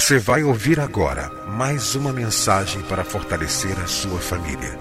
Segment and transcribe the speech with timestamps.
[0.00, 4.78] Você vai ouvir agora mais uma mensagem para fortalecer a sua família.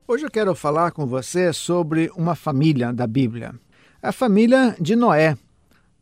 [0.08, 3.56] Hoje eu quero falar com você sobre uma família da Bíblia.
[4.03, 5.36] A família de Noé.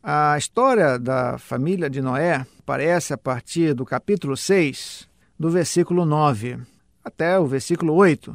[0.02, 5.06] A história da família de Noé aparece a partir do capítulo 6,
[5.38, 6.58] do versículo 9
[7.04, 8.34] até o versículo 8.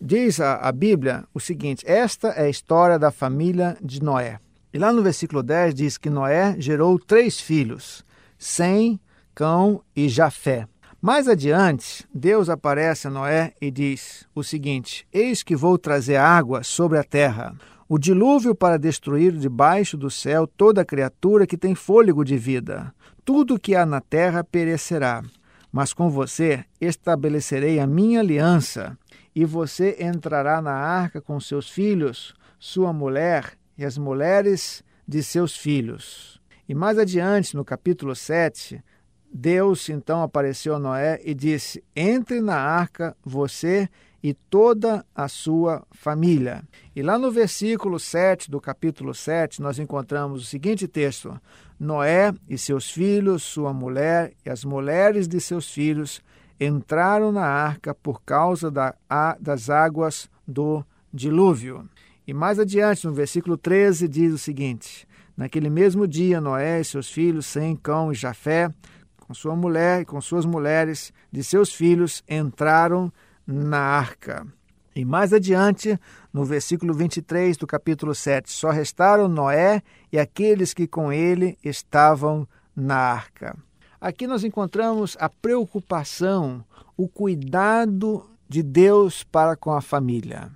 [0.00, 4.40] Diz a, a, Bíblia o seguinte: Esta é a história da família de Noé.
[4.72, 8.02] E lá no versículo 10 diz que Noé gerou três filhos:
[8.38, 8.98] Sem,
[9.34, 10.66] Cão e Jafé.
[10.98, 16.62] Mais adiante, Deus aparece a Noé e diz o seguinte: Eis que vou trazer água
[16.62, 17.54] sobre a terra
[17.94, 22.90] o dilúvio para destruir debaixo do céu toda criatura que tem fôlego de vida.
[23.22, 25.22] Tudo que há na terra perecerá.
[25.70, 28.96] Mas com você estabelecerei a minha aliança,
[29.36, 35.54] e você entrará na arca com seus filhos, sua mulher e as mulheres de seus
[35.54, 36.40] filhos.
[36.66, 38.82] E mais adiante, no capítulo 7,
[39.30, 43.86] Deus então apareceu a Noé e disse: Entre na arca você
[44.22, 46.62] e toda a sua família.
[46.94, 51.38] E lá no versículo 7 do capítulo 7, nós encontramos o seguinte texto:
[51.78, 56.22] Noé e seus filhos, sua mulher e as mulheres de seus filhos
[56.60, 61.88] entraram na arca por causa da, a, das águas do dilúvio.
[62.24, 67.10] E mais adiante, no versículo 13, diz o seguinte: Naquele mesmo dia, Noé e seus
[67.10, 68.70] filhos, Sem, Cão e Jafé,
[69.18, 73.12] com sua mulher e com suas mulheres de seus filhos, entraram
[73.52, 74.46] na arca.
[74.94, 75.98] E mais adiante,
[76.32, 79.82] no versículo 23 do capítulo 7, só restaram Noé
[80.12, 83.56] e aqueles que com ele estavam na arca.
[84.00, 86.64] Aqui nós encontramos a preocupação,
[86.96, 90.50] o cuidado de Deus para com a família.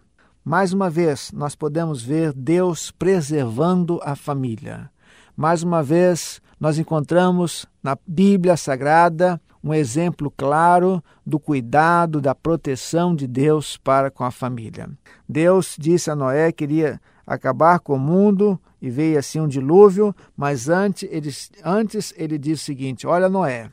[0.44, 4.90] Mais uma vez, nós podemos ver Deus preservando a família.
[5.36, 13.16] Mais uma vez, nós encontramos na Bíblia Sagrada um exemplo claro do cuidado, da proteção
[13.16, 14.88] de Deus para com a família.
[15.28, 20.14] Deus disse a Noé que iria acabar com o mundo e veio assim um dilúvio,
[20.36, 21.30] mas antes ele,
[21.64, 23.68] antes ele disse o seguinte: Olha, Noé,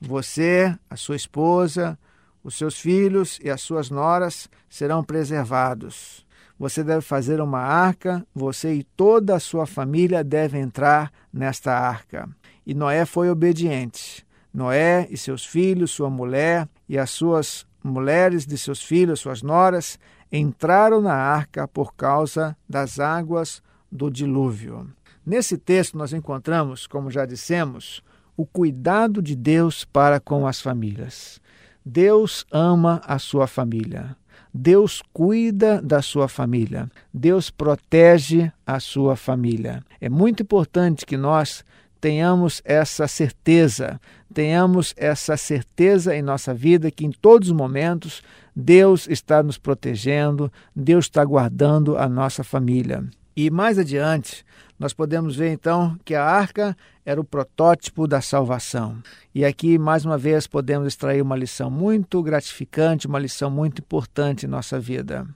[0.00, 1.98] você, a sua esposa,
[2.42, 6.24] os seus filhos e as suas noras serão preservados.
[6.58, 12.30] Você deve fazer uma arca, você e toda a sua família devem entrar nesta arca.
[12.64, 14.23] E Noé foi obediente.
[14.54, 19.98] Noé e seus filhos, sua mulher e as suas mulheres de seus filhos, suas noras,
[20.30, 23.60] entraram na arca por causa das águas
[23.90, 24.88] do dilúvio.
[25.26, 28.00] Nesse texto, nós encontramos, como já dissemos,
[28.36, 31.40] o cuidado de Deus para com as famílias.
[31.84, 34.16] Deus ama a sua família.
[34.52, 36.88] Deus cuida da sua família.
[37.12, 39.82] Deus protege a sua família.
[40.00, 41.64] É muito importante que nós
[42.04, 43.98] tenhamos essa certeza,
[44.34, 48.22] tenhamos essa certeza em nossa vida que em todos os momentos
[48.54, 53.02] Deus está nos protegendo, Deus está guardando a nossa família.
[53.34, 54.44] E mais adiante,
[54.78, 58.98] nós podemos ver então que a arca era o protótipo da salvação.
[59.34, 64.44] E aqui, mais uma vez, podemos extrair uma lição muito gratificante, uma lição muito importante
[64.44, 65.26] em nossa vida.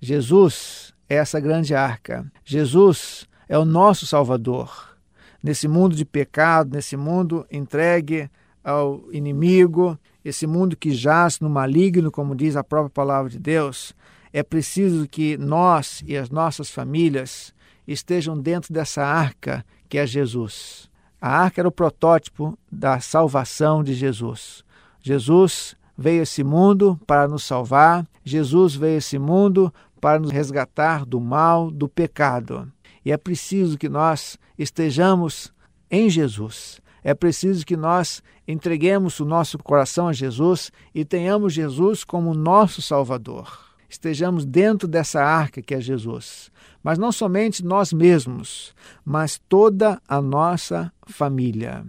[0.00, 2.26] Jesus é essa grande arca.
[2.44, 4.95] Jesus é o nosso Salvador
[5.46, 8.28] nesse mundo de pecado, nesse mundo entregue
[8.64, 13.94] ao inimigo, esse mundo que jaz no maligno, como diz a própria palavra de Deus,
[14.32, 17.54] é preciso que nós e as nossas famílias
[17.86, 20.90] estejam dentro dessa arca que é Jesus.
[21.20, 24.64] A arca era o protótipo da salvação de Jesus.
[25.00, 30.32] Jesus veio a esse mundo para nos salvar, Jesus veio a esse mundo para nos
[30.32, 32.68] resgatar do mal, do pecado.
[33.06, 35.54] E é preciso que nós estejamos
[35.88, 36.80] em Jesus.
[37.04, 42.82] É preciso que nós entreguemos o nosso coração a Jesus e tenhamos Jesus como nosso
[42.82, 43.60] Salvador.
[43.88, 46.50] Estejamos dentro dessa arca que é Jesus.
[46.82, 48.74] Mas não somente nós mesmos,
[49.04, 51.86] mas toda a nossa família.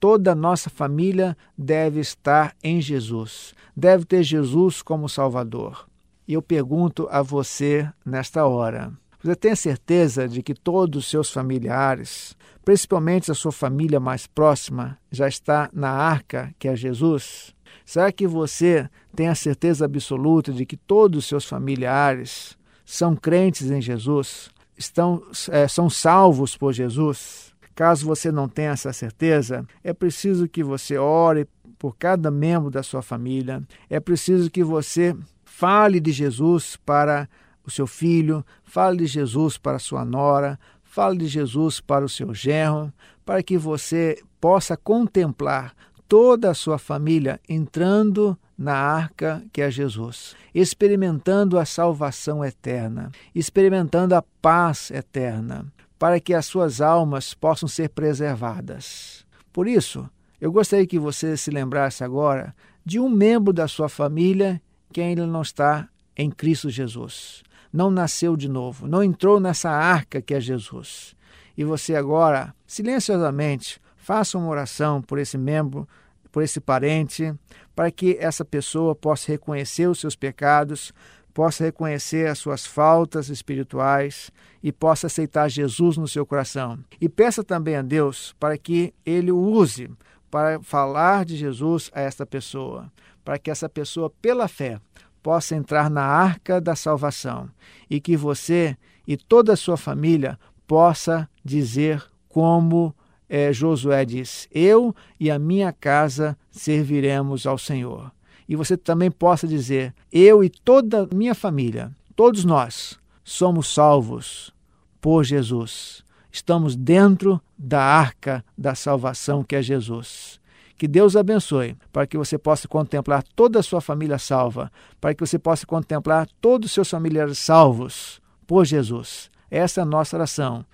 [0.00, 5.86] Toda a nossa família deve estar em Jesus, deve ter Jesus como Salvador.
[6.26, 8.92] E eu pergunto a você nesta hora:
[9.26, 14.96] você tem certeza de que todos os seus familiares, principalmente a sua família mais próxima,
[15.10, 17.52] já está na arca que é Jesus?
[17.84, 23.68] Será que você tem a certeza absoluta de que todos os seus familiares são crentes
[23.68, 24.48] em Jesus?
[24.78, 25.20] Estão,
[25.50, 27.52] é, são salvos por Jesus?
[27.74, 31.48] Caso você não tenha essa certeza, é preciso que você ore
[31.80, 37.28] por cada membro da sua família, é preciso que você fale de Jesus para
[37.66, 42.32] o seu filho, fale de Jesus para sua nora, fale de Jesus para o seu
[42.32, 42.92] genro,
[43.24, 45.74] para que você possa contemplar
[46.08, 54.14] toda a sua família entrando na arca que é Jesus, experimentando a salvação eterna, experimentando
[54.14, 55.66] a paz eterna,
[55.98, 59.26] para que as suas almas possam ser preservadas.
[59.52, 60.08] Por isso,
[60.40, 62.54] eu gostaria que você se lembrasse agora
[62.84, 64.62] de um membro da sua família
[64.92, 67.42] que ainda não está em Cristo Jesus
[67.76, 71.14] não nasceu de novo, não entrou nessa arca que é Jesus.
[71.56, 75.86] E você agora, silenciosamente, faça uma oração por esse membro,
[76.32, 77.34] por esse parente,
[77.74, 80.90] para que essa pessoa possa reconhecer os seus pecados,
[81.34, 84.30] possa reconhecer as suas faltas espirituais
[84.62, 86.78] e possa aceitar Jesus no seu coração.
[86.98, 89.90] E peça também a Deus para que ele o use
[90.30, 92.90] para falar de Jesus a esta pessoa,
[93.22, 94.80] para que essa pessoa, pela fé,
[95.26, 97.50] possa entrar na arca da salvação
[97.90, 98.76] e que você
[99.08, 100.38] e toda a sua família
[100.68, 102.94] possa dizer como
[103.28, 108.12] é, Josué diz: Eu e a minha casa serviremos ao Senhor.
[108.48, 114.54] E você também possa dizer: Eu e toda a minha família, todos nós, somos salvos
[115.00, 116.04] por Jesus.
[116.30, 120.38] Estamos dentro da arca da salvação que é Jesus.
[120.76, 124.70] Que Deus abençoe, para que você possa contemplar toda a sua família salva,
[125.00, 129.30] para que você possa contemplar todos os seus familiares salvos por Jesus.
[129.50, 130.64] Essa é a nossa oração.